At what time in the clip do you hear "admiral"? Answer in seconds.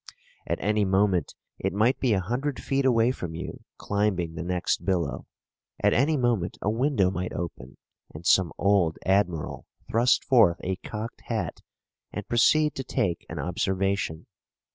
9.05-9.67